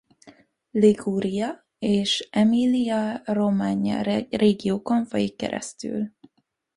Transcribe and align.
Liguria 0.73 1.59
és 1.81 2.27
Emilia-Romagna 2.31 4.01
régiókon 4.29 5.05
folyik 5.05 5.35
keresztül. 5.35 6.11